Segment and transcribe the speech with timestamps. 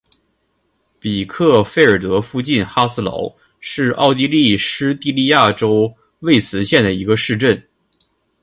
[0.99, 7.63] 比克费尔德附近哈斯劳是奥地利施蒂利亚州魏茨县的一个市镇。